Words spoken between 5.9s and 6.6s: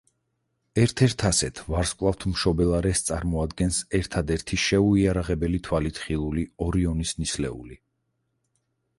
ხილული,